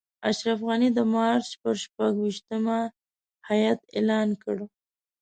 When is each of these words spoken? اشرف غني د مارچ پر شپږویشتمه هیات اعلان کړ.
اشرف 0.29 0.59
غني 0.67 0.89
د 0.93 0.99
مارچ 1.13 1.47
پر 1.61 1.73
شپږویشتمه 1.83 2.79
هیات 3.49 3.79
اعلان 3.95 4.29
کړ. 4.43 4.57